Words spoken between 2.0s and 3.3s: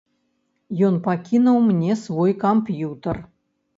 свой камп'ютар.